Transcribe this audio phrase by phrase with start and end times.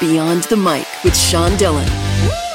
[0.00, 1.88] Beyond the Mic with Sean Dillon.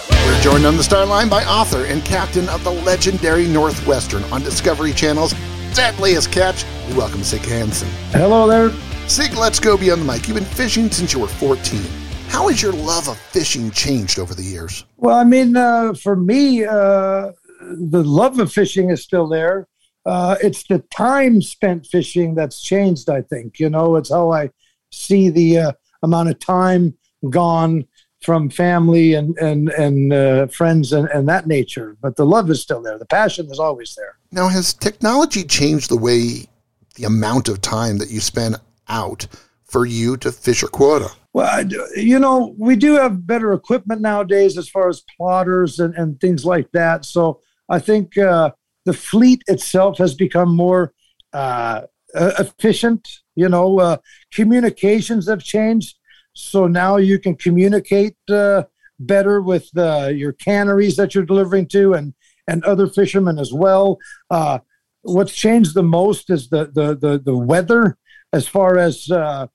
[0.10, 4.44] We're joined on the star line by author and captain of the legendary Northwestern on
[4.44, 5.34] Discovery Channel's
[5.74, 6.64] Deadliest Catch.
[6.88, 7.90] We welcome Sig Hansen.
[8.12, 8.70] Hello there.
[9.10, 10.26] Sig, let's go beyond the mic.
[10.26, 11.82] You've been fishing since you were 14.
[12.30, 14.86] How has your love of fishing changed over the years?
[14.96, 19.68] Well, I mean, uh, for me, uh, the love of fishing is still there.
[20.06, 23.60] Uh, it's the time spent fishing that's changed, I think.
[23.60, 24.50] You know, it's how I
[24.92, 25.72] see the uh,
[26.04, 26.98] amount of time
[27.30, 27.86] gone
[28.22, 31.98] from family and and and uh, friends and, and that nature.
[32.02, 32.98] But the love is still there.
[32.98, 34.18] The passion is always there.
[34.32, 36.48] Now, has technology changed the way
[36.96, 39.28] the amount of time that you spend out
[39.64, 41.10] for you to fish your quota?
[41.34, 41.66] Well,
[41.96, 46.46] you know, we do have better equipment nowadays as far as plotters and, and things
[46.46, 47.06] like that.
[47.06, 48.52] So I think uh,
[48.86, 50.94] the fleet itself has become more
[51.34, 51.82] uh,
[52.14, 53.08] efficient.
[53.34, 53.98] You know, uh,
[54.32, 55.98] communications have changed.
[56.34, 58.64] So now you can communicate uh,
[59.00, 62.14] better with your canneries that you're delivering to and,
[62.48, 64.00] and other fishermen as well.
[64.30, 64.60] Uh,
[65.02, 67.98] what's changed the most is the, the, the, the weather
[68.32, 69.48] as far as uh,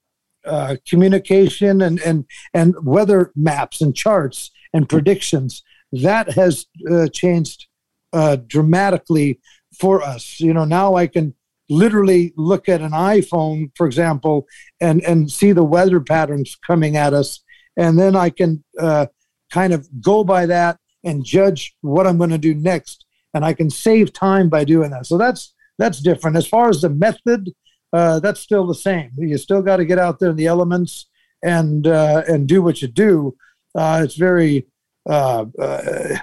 [0.44, 5.62] uh, communication and, and, and weather maps and charts and predictions.
[5.92, 7.66] That has uh, changed
[8.12, 9.40] uh, dramatically
[9.78, 10.40] for us.
[10.40, 11.34] You know, now I can
[11.68, 14.46] literally look at an iPhone, for example,
[14.80, 17.40] and, and see the weather patterns coming at us.
[17.76, 19.06] And then I can uh,
[19.52, 23.04] kind of go by that and judge what I'm going to do next.
[23.34, 25.06] And I can save time by doing that.
[25.06, 26.36] So that's that's different.
[26.36, 27.52] As far as the method,
[27.92, 29.12] uh, that's still the same.
[29.16, 31.08] You still got to get out there in the elements
[31.42, 33.36] and uh, and do what you do.
[33.74, 34.66] Uh, it's very,
[35.08, 36.16] uh, uh,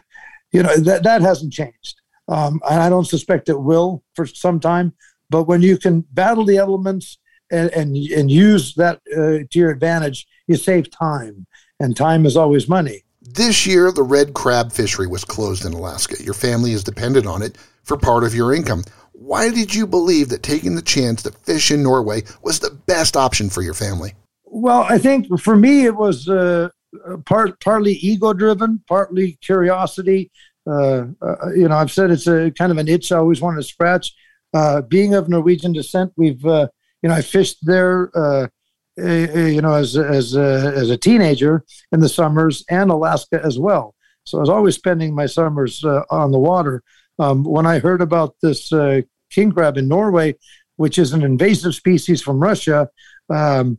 [0.51, 4.59] you know, that that hasn't changed, um, and I don't suspect it will for some
[4.59, 4.93] time.
[5.29, 7.17] But when you can battle the elements
[7.51, 11.45] and and, and use that uh, to your advantage, you save time,
[11.79, 13.03] and time is always money.
[13.21, 16.23] This year, the red crab fishery was closed in Alaska.
[16.23, 18.83] Your family is dependent on it for part of your income.
[19.13, 23.17] Why did you believe that taking the chance to fish in Norway was the best
[23.17, 24.13] option for your family?
[24.43, 26.69] Well, I think for me it was uh,
[27.25, 30.31] part partly ego driven, partly curiosity.
[30.67, 33.57] Uh, uh, you know, I've said it's a kind of an itch I always wanted
[33.57, 34.13] to scratch.
[34.55, 36.67] Uh, being of Norwegian descent, we've uh,
[37.01, 38.09] you know I fished there.
[38.17, 38.47] Uh,
[38.97, 43.93] you know, as as as a teenager in the summers and Alaska as well.
[44.23, 46.81] So I was always spending my summers on the water.
[47.19, 48.69] Um, when I heard about this
[49.29, 50.35] king crab in Norway,
[50.77, 52.87] which is an invasive species from Russia,
[53.29, 53.77] um,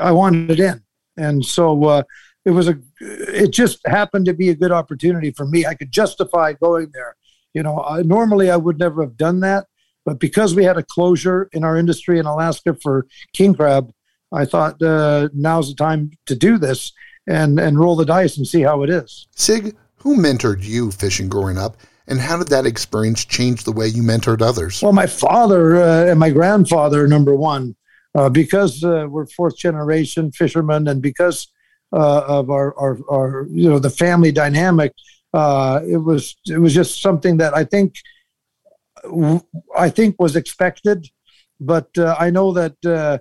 [0.00, 0.82] I wanted it in,
[1.16, 2.02] and so
[2.44, 2.76] it was a.
[3.00, 5.64] It just happened to be a good opportunity for me.
[5.64, 7.14] I could justify going there.
[7.54, 9.68] You know, I, normally I would never have done that,
[10.04, 13.90] but because we had a closure in our industry in Alaska for king crab,
[14.32, 16.92] I thought uh, now's the time to do this
[17.26, 19.26] and and roll the dice and see how it is.
[19.36, 21.76] Sig, who mentored you fishing growing up?
[22.06, 24.82] And how did that experience change the way you mentored others?
[24.82, 27.76] Well, my father uh, and my grandfather, number one,
[28.14, 31.48] uh, because uh, we're fourth generation fishermen, and because
[31.92, 34.92] uh, of our, our, our, you know, the family dynamic,
[35.34, 37.96] uh, it was it was just something that I think
[39.76, 41.08] I think was expected.
[41.60, 43.20] But uh, I know that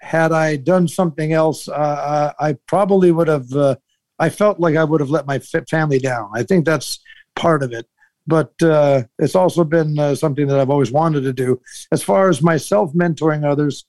[0.00, 3.78] had I done something else, I probably would have.
[4.18, 6.30] I felt like I would have let my family down.
[6.34, 7.00] I think that's
[7.34, 7.86] part of it
[8.26, 11.60] but uh, it's also been uh, something that I've always wanted to do.
[11.92, 13.84] As far as myself mentoring others,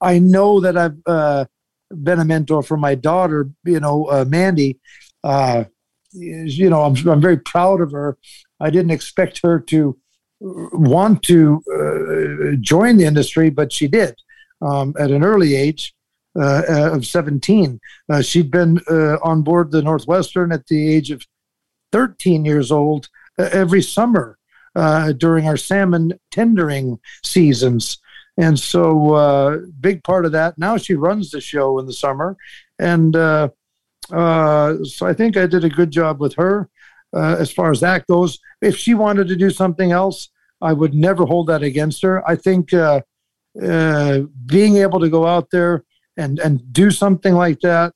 [0.00, 1.46] I know that I've uh,
[1.90, 4.78] been a mentor for my daughter, you know, uh, Mandy.
[5.22, 5.64] Uh,
[6.12, 8.18] you know, I'm, I'm very proud of her.
[8.60, 9.98] I didn't expect her to
[10.44, 14.14] want to uh, join the industry, but she did
[14.60, 15.94] um, at an early age.
[16.36, 17.80] of 17.
[18.22, 18.78] she'd been
[19.22, 21.24] on board the Northwestern at the age of
[21.92, 24.36] 13 years old every summer
[24.76, 27.98] uh, during our salmon tendering seasons.
[28.36, 30.58] And so, uh, big part of that.
[30.58, 32.36] Now she runs the show in the summer,
[32.78, 33.48] and uh,
[34.12, 36.68] uh so I think I did a good job with her
[37.14, 38.40] uh, as far as that goes.
[38.60, 40.30] If she wanted to do something else,
[40.60, 42.26] I would never hold that against her.
[42.28, 43.00] I think uh,
[44.46, 45.84] being able to go out there
[46.16, 47.92] and and do something like that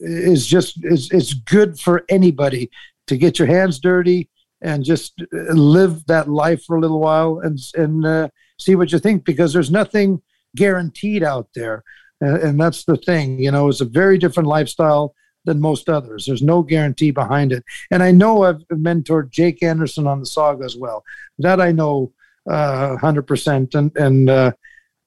[0.00, 2.70] is just is is good for anybody
[3.06, 4.28] to get your hands dirty
[4.62, 8.28] and just uh, live that life for a little while and and uh,
[8.58, 10.22] see what you think because there's nothing
[10.56, 11.82] guaranteed out there
[12.24, 16.26] uh, and that's the thing you know it's a very different lifestyle than most others
[16.26, 20.64] there's no guarantee behind it and i know i've mentored jake anderson on the saga
[20.64, 21.04] as well
[21.38, 22.12] that i know
[22.50, 24.50] uh, 100% and and uh,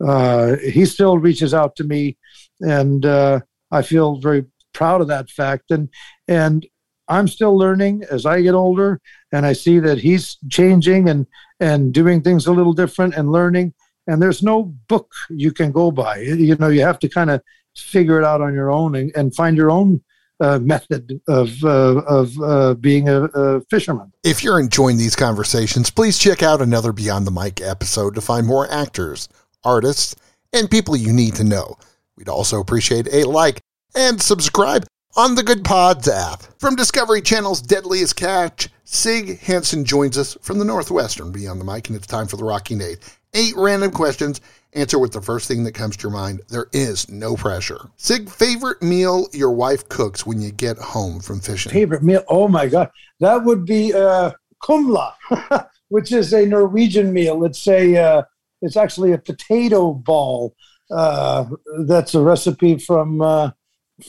[0.06, 2.18] uh, he still reaches out to me
[2.62, 4.46] and i feel very
[4.76, 5.72] proud of that fact.
[5.72, 5.90] And
[6.28, 6.68] and
[7.08, 9.02] I'm still learning as I get older,
[9.32, 11.26] and I see that he's changing and
[11.60, 13.74] and doing things a little different and learning.
[14.08, 16.20] And there's no book you can go by.
[16.20, 17.42] You know, you have to kind of
[17.76, 20.04] figure it out on your own and, and find your own
[20.40, 24.12] uh, method of uh, of uh, being a, a, fisherman.
[24.24, 28.46] If you're enjoying these conversations, please check out another Beyond the Mic episode to find
[28.46, 29.30] more actors,
[29.64, 30.16] artists,
[30.54, 31.78] and people you need to know.
[32.18, 33.62] We'd also appreciate a like
[33.96, 34.86] and subscribe
[35.16, 36.44] on the Goodpods app.
[36.60, 41.88] From Discovery Channel's Deadliest Catch, Sig Hansen joins us from the Northwestern Beyond the Mic,
[41.88, 43.00] and it's time for the Rocky Nate.
[43.34, 44.42] Eight random questions.
[44.76, 46.42] Answer with the first thing that comes to your mind.
[46.50, 47.80] There is no pressure.
[47.96, 51.72] Sig, favorite meal your wife cooks when you get home from fishing?
[51.72, 52.24] Favorite meal?
[52.28, 52.92] Oh my God.
[53.22, 54.32] That would be uh,
[54.62, 55.14] kumla,
[55.88, 57.46] which is a Norwegian meal.
[57.46, 58.24] It's a, uh,
[58.62, 60.54] it's actually a potato ball.
[60.92, 61.46] Uh,
[61.86, 63.52] that's a recipe from uh,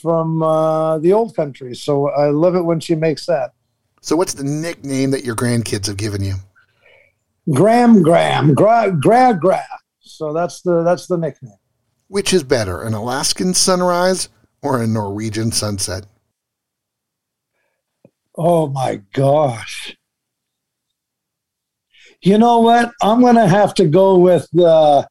[0.03, 1.75] from uh, the old country.
[1.77, 3.53] So I love it when she makes that.
[4.01, 6.35] So what's the nickname that your grandkids have given you?
[7.53, 9.62] Graham Graham Gra Gra Gra.
[10.06, 11.58] So that's the that's the nickname.
[12.08, 14.29] Which is better, an Alaskan sunrise
[14.62, 16.06] or a Norwegian sunset?
[18.37, 19.97] Oh my gosh.
[22.23, 22.93] You know what?
[23.03, 25.06] I'm going to have to go with the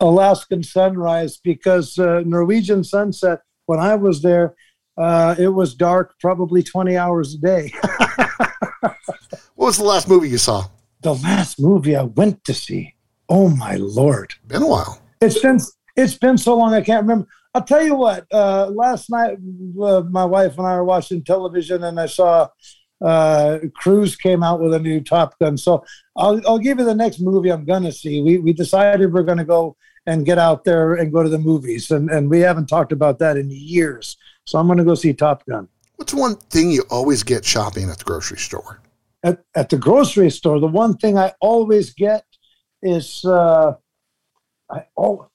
[0.00, 4.54] Alaskan sunrise because uh, Norwegian sunset when I was there,
[4.96, 7.72] uh, it was dark probably 20 hours a day.
[8.80, 10.64] what was the last movie you saw?
[11.02, 12.94] The last movie I went to see.
[13.28, 14.34] Oh my lord!
[14.46, 15.00] Been a while.
[15.20, 15.58] It's been
[15.96, 17.28] it's been so long I can't remember.
[17.54, 18.26] I'll tell you what.
[18.32, 19.38] Uh, last night,
[19.82, 22.48] uh, my wife and I were watching television, and I saw
[23.04, 25.56] uh, Cruise came out with a new Top Gun.
[25.56, 25.84] So
[26.16, 28.22] I'll I'll give you the next movie I'm gonna see.
[28.22, 29.76] We we decided we're gonna go
[30.08, 31.90] and get out there and go to the movies.
[31.90, 34.16] And, and we haven't talked about that in years.
[34.46, 35.68] So I'm going to go see Top Gun.
[35.96, 38.80] What's one thing you always get shopping at the grocery store?
[39.22, 42.24] At, at the grocery store, the one thing I always get
[42.82, 43.74] is uh,
[44.70, 45.28] I, oh,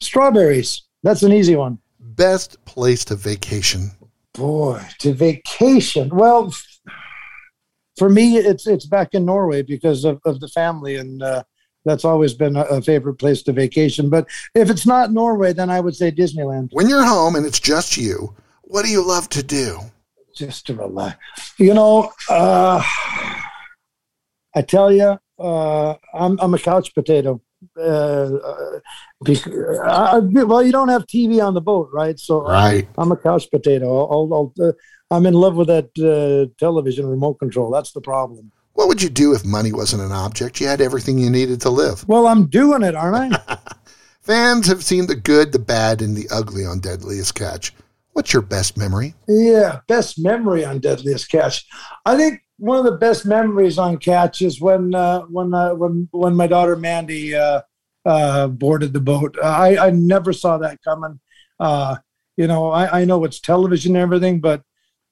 [0.00, 0.82] strawberries.
[1.02, 1.78] That's an easy one.
[1.98, 3.90] Best place to vacation?
[4.34, 6.10] Boy, to vacation.
[6.10, 6.52] Well,
[7.96, 11.42] for me, it's it's back in Norway because of, of the family and uh,
[11.84, 14.10] that's always been a, a, favorite place to vacation.
[14.10, 16.68] But if it's not Norway, then I would say Disneyland.
[16.72, 19.80] When you're home and it's just you, what do you love to do?
[20.34, 21.18] Just to relax.
[21.58, 22.82] You know, uh,
[24.54, 27.40] I tell you, uh, I'm, I'm a couch potato.
[27.76, 28.78] Uh, uh
[29.24, 32.18] because, I, well, you don't have TV on the boat, right?
[32.18, 32.88] So right.
[32.96, 33.86] I'm a couch potato.
[33.86, 34.72] I'll, I'll, uh,
[35.10, 37.70] I'm in love with that uh, television remote control.
[37.70, 38.52] That's the problem.
[38.74, 40.60] What would you do if money wasn't an object?
[40.60, 42.06] You had everything you needed to live.
[42.06, 43.58] Well, I'm doing it, aren't I?
[44.20, 47.72] Fans have seen the good, the bad, and the ugly on Deadliest Catch.
[48.12, 49.14] What's your best memory?
[49.26, 51.66] Yeah, best memory on Deadliest Catch.
[52.04, 56.08] I think one of the best memories on Catch is when uh, when uh, when
[56.10, 57.62] when my daughter Mandy uh,
[58.04, 59.36] uh boarded the boat.
[59.42, 61.20] I, I never saw that coming.
[61.58, 61.96] Uh,
[62.36, 64.62] you know, I, I know it's television and everything, but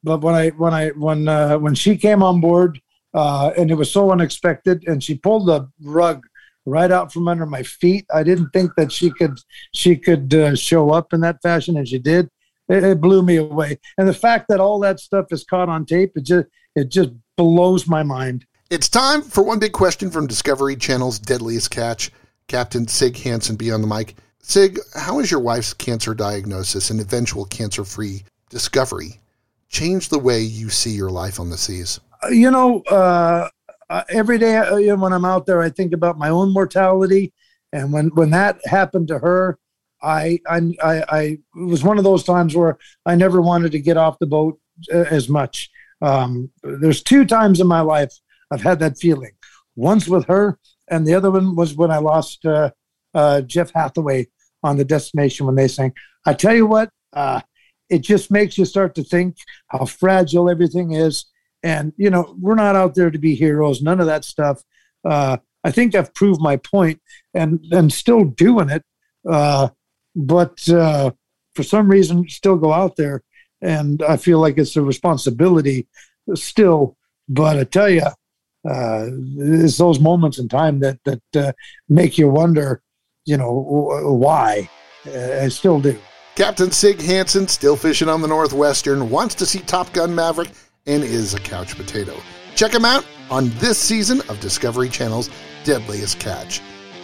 [0.03, 2.81] but when I when I when uh, when she came on board,
[3.15, 4.85] and it was so unexpected.
[4.87, 6.27] And she pulled the rug
[6.65, 8.07] right out from under my feet.
[8.13, 9.39] I didn't think that she could
[9.73, 12.29] she could show up in that fashion, and she did.
[12.69, 13.79] It, it, blew me away.
[13.97, 17.11] And the fact that all that stuff is caught on tape, it just it just
[17.37, 18.47] blows my mind.
[18.71, 22.13] It's time for one big question from Discovery Channel's Deadliest Catch.
[22.49, 24.15] Captain Sig Hansen Beyond the Mic.
[24.41, 29.21] Sig, how has your wife's cancer diagnosis and eventual cancer-free discovery
[29.69, 31.99] changed the way you see your life on the seas?
[32.31, 33.49] you know, uh,
[33.89, 37.33] uh, every day uh, when I'm out there, I think about my own mortality,
[37.73, 39.59] and when when that happened to her,
[40.03, 43.79] I I I, I it was one of those times where I never wanted to
[43.79, 44.59] get off the boat
[44.93, 45.71] uh, as much.
[46.03, 48.13] Um, there's two times in my life
[48.51, 49.33] I've had that feeling.
[49.75, 52.71] Once with her, and the other one was when I lost uh,
[53.15, 54.29] uh, Jeff Hathaway
[54.63, 55.93] on the destination when they sang.
[56.25, 57.41] I tell you what, uh,
[57.89, 59.37] it just makes you start to think
[59.69, 61.27] how fragile everything is
[61.63, 64.63] and, you know, we're not out there to be heroes, none of that stuff.
[65.05, 67.01] Uh, I think I've proved my point
[67.35, 68.85] and, and still doing it.
[69.29, 69.71] Uh,
[70.15, 71.11] but uh,
[71.57, 73.23] for some reason, still go out there.
[73.63, 75.87] And I feel like it's a responsibility
[76.35, 76.97] still.
[77.29, 79.07] But I tell you, uh,
[79.39, 81.53] it's those moments in time that, that uh,
[81.89, 82.83] make you wonder,
[83.25, 84.69] you know, why.
[85.07, 85.99] Uh, I still do.
[86.35, 90.51] Captain Sig Hansen, still fishing on the Northwestern, wants to see Top Gun Maverick
[90.87, 92.15] and is a couch potato.
[92.55, 95.31] Check him out on this season of Discovery Channel's
[95.65, 96.61] Deadliest Catch.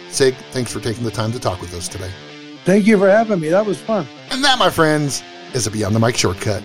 [0.09, 2.11] Sig, thanks for taking the time to talk with us today.
[2.65, 3.49] Thank you for having me.
[3.49, 4.07] That was fun.
[4.29, 6.63] And that, my friends, is a Beyond the Mic shortcut.